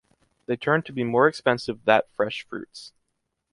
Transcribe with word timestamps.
They 0.47 0.55
turn 0.55 0.81
to 0.81 0.91
be 0.91 1.03
more 1.03 1.27
expensive 1.27 1.85
that 1.85 2.09
fresh 2.09 2.41
fruits. 2.47 2.91